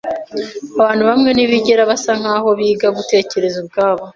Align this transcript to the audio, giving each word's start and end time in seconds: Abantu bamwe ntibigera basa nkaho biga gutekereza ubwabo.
Abantu 0.79 1.03
bamwe 1.09 1.29
ntibigera 1.31 1.81
basa 1.91 2.11
nkaho 2.21 2.49
biga 2.57 2.87
gutekereza 2.97 3.57
ubwabo. 3.63 4.03